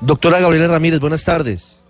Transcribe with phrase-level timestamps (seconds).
[0.00, 1.80] Doctora Gabriela Ramírez, buenas tardes.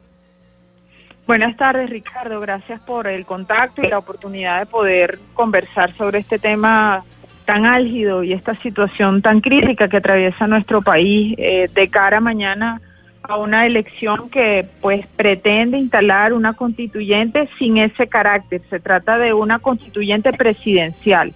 [1.27, 2.41] Buenas tardes, Ricardo.
[2.41, 7.05] Gracias por el contacto y la oportunidad de poder conversar sobre este tema
[7.45, 12.81] tan álgido y esta situación tan crítica que atraviesa nuestro país eh, de cara mañana
[13.23, 18.63] a una elección que pues pretende instalar una constituyente sin ese carácter.
[18.69, 21.33] Se trata de una constituyente presidencial.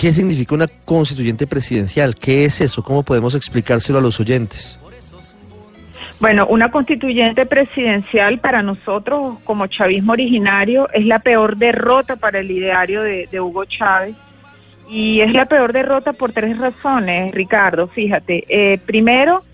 [0.00, 2.16] ¿Qué significa una constituyente presidencial?
[2.16, 2.82] ¿Qué es eso?
[2.82, 4.80] ¿Cómo podemos explicárselo a los oyentes?
[6.20, 12.50] Bueno, una constituyente presidencial para nosotros como chavismo originario es la peor derrota para el
[12.50, 14.16] ideario de, Hugo Chávez.
[14.88, 17.86] Y es la peor derrota por tres razones, Ricardo.
[17.88, 19.44] Fíjate, eh, primero,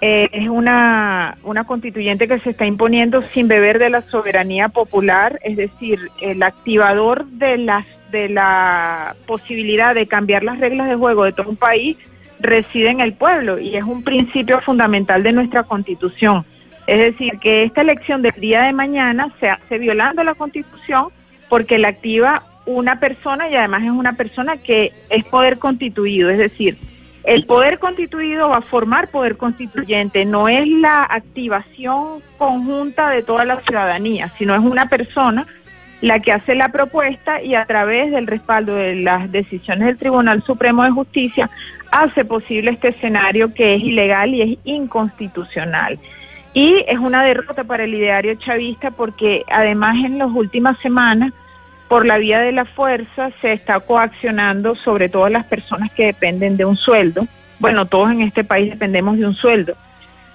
[0.00, 5.38] eh, es una, una constituyente que se está imponiendo sin beber de la soberanía popular,
[5.44, 11.24] es decir, el activador de las de la posibilidad de cambiar las reglas de juego
[11.24, 15.64] de todo un país reside en el pueblo y es un principio fundamental de nuestra
[15.64, 16.44] constitución.
[16.86, 21.08] Es decir, que esta elección del día de mañana se hace violando la constitución
[21.48, 26.38] porque la activa una persona y además es una persona que es poder constituido, es
[26.38, 26.76] decir,
[27.24, 33.44] el poder constituido va a formar poder constituyente, no es la activación conjunta de toda
[33.44, 35.46] la ciudadanía, sino es una persona
[36.02, 40.42] la que hace la propuesta y a través del respaldo de las decisiones del Tribunal
[40.42, 41.48] Supremo de Justicia
[41.92, 45.98] hace posible este escenario que es ilegal y es inconstitucional.
[46.54, 51.32] Y es una derrota para el ideario chavista porque además en las últimas semanas,
[51.88, 56.56] por la vía de la fuerza, se está coaccionando sobre todo las personas que dependen
[56.56, 57.28] de un sueldo.
[57.60, 59.76] Bueno, todos en este país dependemos de un sueldo,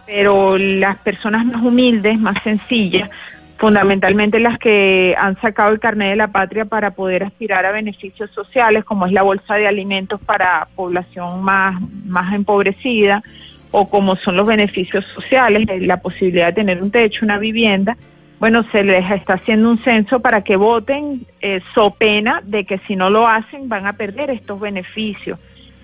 [0.06, 3.10] pero las personas más humildes, más sencillas,
[3.58, 8.30] fundamentalmente las que han sacado el carnet de la patria para poder aspirar a beneficios
[8.32, 13.24] sociales, como es la bolsa de alimentos para población más, más empobrecida,
[13.72, 17.98] o como son los beneficios sociales, la posibilidad de tener un techo, una vivienda.
[18.40, 22.78] Bueno, se les está haciendo un censo para que voten, eh, so pena de que
[22.88, 25.40] si no lo hacen van a perder estos beneficios.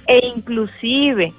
[0.07, 1.33] E inclusive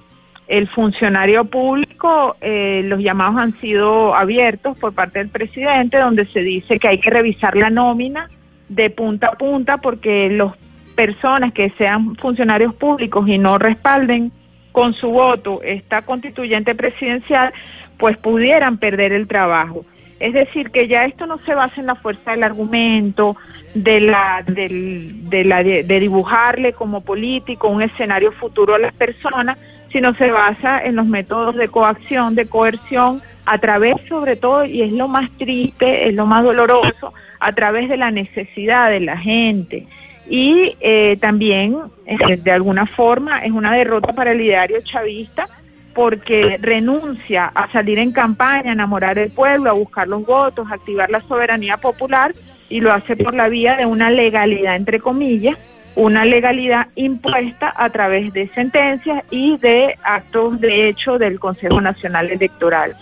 [0.47, 6.41] el funcionario público, eh, los llamados han sido abiertos por parte del presidente, donde se
[6.41, 8.29] dice que hay que revisar la nómina
[8.69, 10.53] de punta a punta porque las
[10.95, 14.33] personas que sean funcionarios públicos y no respalden
[14.73, 17.53] con su voto esta constituyente presidencial,
[17.97, 19.85] pues pudieran perder el trabajo.
[20.21, 23.37] Es decir, que ya esto no se basa en la fuerza del argumento,
[23.75, 29.59] de la, de, la, de dibujarle como político un escenario futuro a las personas,
[29.95, 34.83] sino se basa en los métodos de coacción, de coerción, a través sobre todo, y
[34.83, 39.17] es lo más triste, es lo más doloroso, a través de la necesidad de la
[39.17, 39.87] gente.
[40.29, 45.49] Y eh, también, eh, de alguna forma, es una derrota para el ideario chavista
[45.95, 50.75] porque renuncia a salir en campaña, a enamorar el pueblo, a buscar los votos, a
[50.75, 52.33] activar la soberanía popular
[52.69, 55.57] y lo hace por la vía de una legalidad, entre comillas,
[55.97, 62.31] una legalidad impuesta a través de sentencias y de actos de hecho del Consejo Nacional
[62.31, 62.97] Electoral.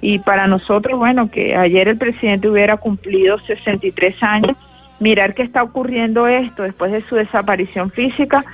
[0.00, 4.56] Y para nosotros, bueno, que ayer el presidente hubiera cumplido 63 años,
[5.00, 8.44] mirar qué está ocurriendo esto después de su desaparición física,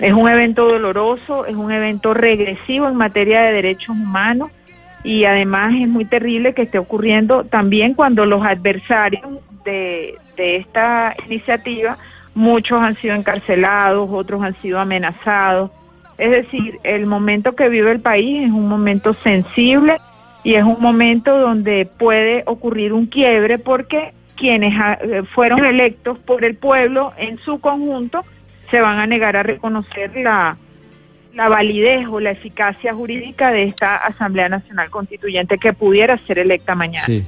[0.00, 4.50] es un evento doloroso, es un evento regresivo en materia de derechos humanos
[5.04, 9.22] y además es muy terrible que esté ocurriendo también cuando los adversarios
[9.64, 11.98] de, de esta iniciativa
[12.38, 15.70] muchos han sido encarcelados, otros han sido amenazados.
[16.16, 19.98] Es decir, el momento que vive el país es un momento sensible
[20.44, 26.44] y es un momento donde puede ocurrir un quiebre porque quienes eh, fueron electos por
[26.44, 28.24] el pueblo en su conjunto
[28.70, 30.56] se van a negar a reconocer la,
[31.34, 36.76] la validez o la eficacia jurídica de esta Asamblea Nacional Constituyente que pudiera ser electa
[36.76, 37.04] mañana.
[37.04, 37.26] Sí,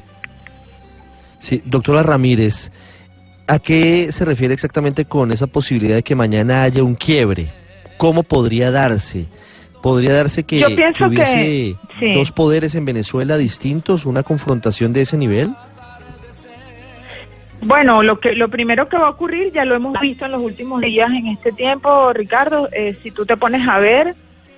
[1.41, 1.63] sí.
[1.65, 2.71] doctora Ramírez.
[3.51, 7.49] ¿A qué se refiere exactamente con esa posibilidad de que mañana haya un quiebre?
[7.97, 9.27] ¿Cómo podría darse?
[9.83, 10.65] ¿Podría darse que,
[11.05, 11.75] hubiese
[12.15, 15.53] dos poderes en Venezuela distintos, una confrontación de ese nivel?
[17.63, 20.43] Bueno, lo que lo primero que va a ocurrir ya lo hemos visto en los
[20.43, 22.69] últimos días en este tiempo, Ricardo.
[22.71, 24.15] Eh, si tú te pones a ver,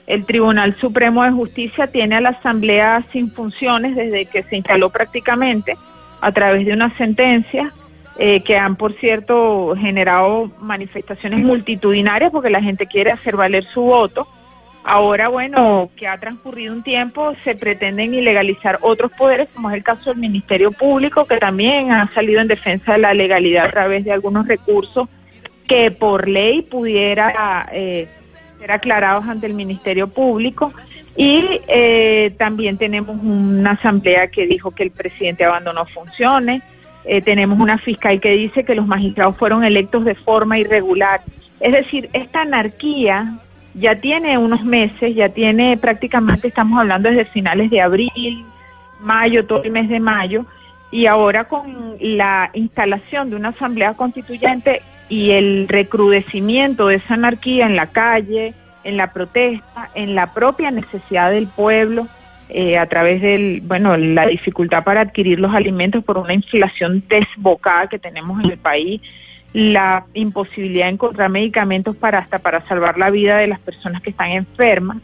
[0.07, 4.91] el Tribunal Supremo de Justicia tiene a la Asamblea sin funciones desde que se instaló
[4.91, 5.79] prácticamente
[6.21, 7.73] a través de una sentencia
[8.19, 13.83] eh, que han, por cierto, generado manifestaciones multitudinarias porque la gente quiere hacer valer su
[13.83, 14.27] voto.
[14.85, 19.85] Ahora, bueno, que ha transcurrido un tiempo, se pretenden ilegalizar otros poderes, como es el
[19.85, 24.05] caso del Ministerio Público, que también ha salido en defensa de la legalidad a través
[24.05, 25.09] de algunos recursos
[25.69, 28.09] que por ley pudiera eh,
[28.59, 30.73] ser aclarados ante el Ministerio Público
[31.17, 36.63] y eh, también tenemos una asamblea que dijo que el presidente abandonó funciones,
[37.05, 41.23] eh, tenemos una fiscal que dice que los magistrados fueron electos de forma irregular.
[41.61, 43.39] Es decir, esta anarquía
[43.75, 48.45] ya tiene unos meses, ya tiene prácticamente, estamos hablando desde finales de abril,
[49.01, 50.45] mayo, todo el mes de mayo,
[50.91, 57.67] y ahora con la instalación de una asamblea constituyente y el recrudecimiento de esa anarquía
[57.67, 58.55] en la calle,
[58.85, 62.09] en la protesta, en la propia necesidad del pueblo,
[62.55, 67.89] eh, a través del, bueno, la dificultad para adquirir los alimentos por una inflación desbocada
[67.89, 69.01] que tenemos en el país,
[69.53, 74.11] la imposibilidad de encontrar medicamentos para hasta para salvar la vida de las personas que
[74.11, 74.99] están enfermas.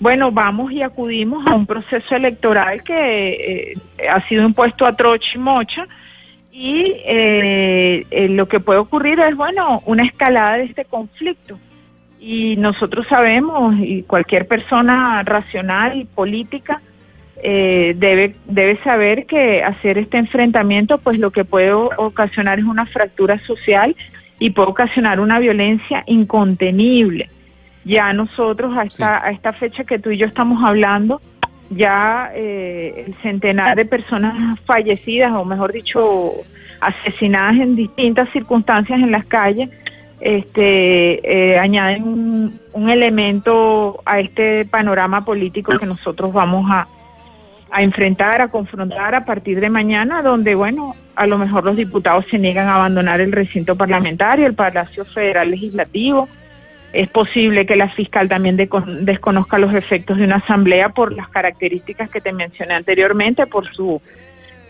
[0.00, 5.30] Bueno, vamos y acudimos a un proceso electoral que eh, ha sido impuesto a troche
[5.34, 5.86] y mocha
[6.52, 11.58] y eh, eh, lo que puede ocurrir es, bueno, una escalada de este conflicto.
[12.26, 16.80] Y nosotros sabemos, y cualquier persona racional y política
[17.42, 23.38] debe, debe saber que hacer este enfrentamiento, pues lo que puede ocasionar es una fractura
[23.40, 23.94] social
[24.38, 27.28] y puede ocasionar una violencia incontenible.
[27.84, 31.20] Ya nosotros a esta, a esta fecha que tú y yo estamos hablando,
[31.68, 36.32] ya eh, el centenar de personas fallecidas, o mejor dicho,
[36.80, 39.68] asesinadas en distintas circunstancias en las calles,
[40.20, 42.04] este, eh, añaden
[42.72, 46.86] un, elemento a este panorama político que nosotros vamos a,
[47.70, 52.24] a enfrentar, a confrontar a partir de mañana, donde, bueno, a lo mejor los diputados
[52.30, 56.28] se niegan a abandonar el recinto parlamentario, el Palacio Federal Legislativo,
[56.94, 62.08] es posible que la fiscal también desconozca los efectos de una asamblea por las características
[62.08, 64.00] que te mencioné anteriormente, por su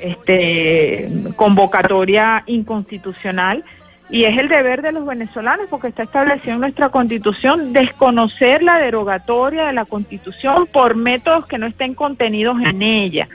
[0.01, 3.63] este, convocatoria inconstitucional.
[4.11, 8.79] Y es el deber de los venezolanos, porque está establecido en nuestra constitución, desconocer la
[8.79, 13.29] derogatoria de la constitución por métodos que no estén contenidos en ella.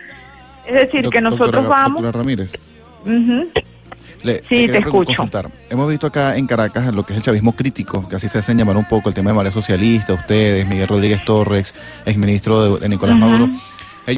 [0.68, 2.04] Es decir, que nosotros vamos...
[2.13, 2.69] Ramírez
[4.44, 5.30] sí, te escucho.
[5.69, 8.57] Hemos visto acá en Caracas lo que es el chavismo crítico, que así se hacen
[8.57, 11.75] llamar un poco el tema de María Socialista, ustedes, Miguel Rodríguez Torres,
[12.06, 13.50] exministro de, Nicolás Maduro.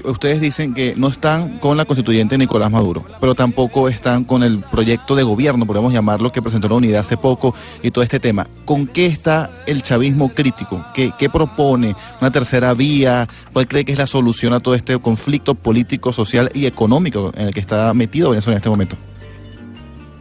[0.06, 4.60] Ustedes dicen que no están con la constituyente Nicolás Maduro, pero tampoco están con el
[4.60, 8.48] proyecto de gobierno, podemos llamarlo, que presentó la unidad hace poco y todo este tema.
[8.66, 10.83] ¿Con qué está el chavismo crítico?
[10.94, 11.95] ¿Qué, propone?
[12.19, 13.28] ¿Una tercera vía?
[13.54, 17.48] ¿Cuál cree que es la solución a todo este conflicto político, social y económico en
[17.48, 18.98] el que está metido Venezuela en este momento?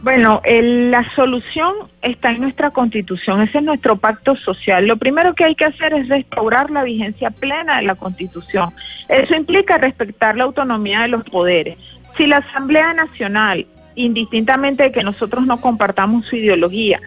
[0.03, 4.87] Bueno, la solución está en nuestra constitución, ese es nuestro pacto social.
[4.87, 8.73] Lo primero que hay que hacer es restaurar la vigencia plena de la constitución.
[9.11, 11.77] Eso implica respetar la autonomía de los poderes.
[12.15, 13.65] Si la Asamblea Nacional,
[13.95, 16.99] indistintamente de que nosotros no compartamos su ideología,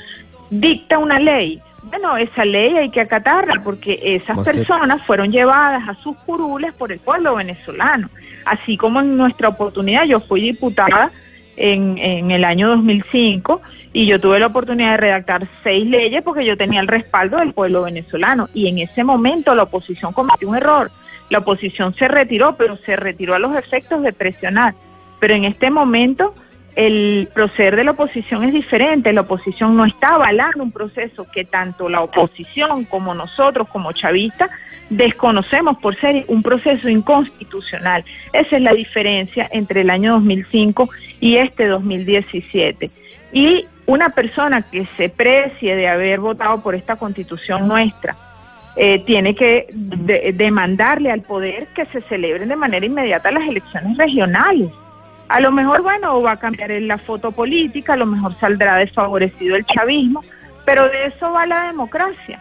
[0.51, 5.95] dicta una ley, bueno, esa ley hay que acatarla porque esas personas fueron llevadas a
[6.03, 8.09] sus curules por el pueblo venezolano.
[8.45, 11.11] Así como en nuestra oportunidad yo fui diputada
[11.56, 13.62] en, en el año 2005
[13.93, 17.55] y yo tuve la oportunidad de redactar seis leyes porque yo tenía el respaldo del
[17.55, 20.91] pueblo venezolano y en ese momento la oposición cometió un error.
[21.31, 24.75] La oposición se retiró, pero se retiró a los efectos de presionar.
[25.21, 26.35] Pero en este momento
[26.76, 29.12] el proceder de la oposición es diferente.
[29.12, 34.50] La oposición no está avalando un proceso que tanto la oposición como nosotros, como chavistas,
[34.91, 38.05] desconocemos por ser un proceso inconstitucional.
[38.32, 40.89] Esa es la diferencia entre el año 2005
[41.20, 42.91] y este 2017.
[43.32, 48.17] Y una persona que se precie de haber votado por esta constitución nuestra,
[48.77, 54.71] eh, tiene que demandarle al poder que se celebren de manera inmediata las elecciones regionales
[55.29, 59.57] a lo mejor, bueno, va a cambiar la foto política, a lo mejor saldrá desfavorecido
[59.57, 60.23] el chavismo,
[60.65, 62.41] pero de eso va la democracia,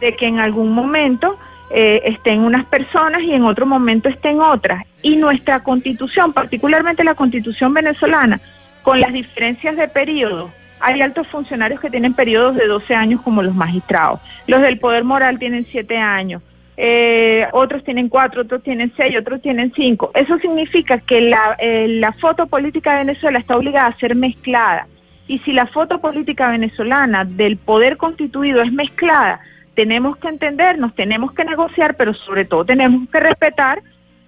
[0.00, 1.38] de que en algún momento
[1.70, 4.84] eh, estén unas personas y en otro momento estén otras.
[5.02, 8.40] Y nuestra constitución, particularmente la constitución venezolana,
[8.82, 10.50] con las diferencias de periodo,
[10.82, 15.04] hay altos funcionarios que tienen periodos de 12 años como los magistrados, los del poder
[15.04, 16.42] moral tienen 7 años,
[16.76, 20.10] eh, otros tienen cuatro, otros tienen seis, otros tienen cinco.
[20.14, 24.86] Eso significa que la, eh, la foto política de Venezuela está obligada a ser mezclada.
[25.28, 29.40] Y si la foto política venezolana del poder constituido es mezclada,
[29.74, 33.82] tenemos que entendernos, tenemos que negociar, pero sobre todo tenemos que respetar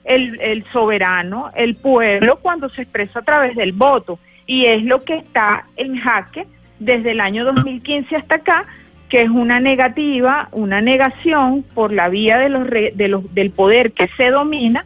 [0.04, 4.18] el, el soberano, el pueblo, cuando se expresa a través del voto.
[4.46, 6.46] Y es lo que está en jaque
[6.78, 8.66] desde el año 2015 hasta acá,
[9.08, 14.08] que es una negativa, una negación por la vía de los, los, del poder que
[14.16, 14.84] se domina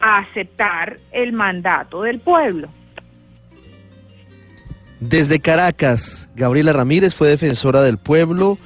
[0.00, 2.68] a aceptar el mandato del pueblo.
[5.00, 8.56] Desde Caracas, Gabriela Ramírez fue defensora del pueblo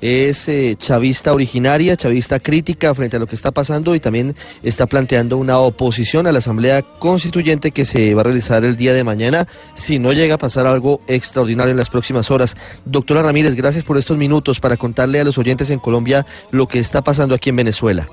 [0.00, 4.86] es eh, chavista originaria, chavista crítica frente a lo que está pasando y también está
[4.86, 9.04] planteando una oposición a la Asamblea Constituyente que se va a realizar el día de
[9.04, 12.56] mañana si no llega a pasar algo extraordinario en las próximas horas.
[12.84, 16.78] Doctora Ramírez, gracias por estos minutos para contarle a los oyentes en Colombia lo que
[16.78, 18.08] está pasando aquí en Venezuela.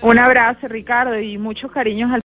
[0.00, 2.16] Un abrazo, Ricardo, y muchos cariños al